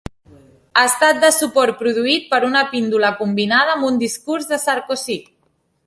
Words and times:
Estat 0.83 1.19
de 1.23 1.29
sopor 1.35 1.73
produït 1.83 2.27
per 2.33 2.41
una 2.49 2.65
píndola 2.73 3.13
combinada 3.21 3.77
amb 3.79 3.89
un 3.93 4.01
discurs 4.07 4.53
de 4.55 4.61
Sarkozy. 4.69 5.23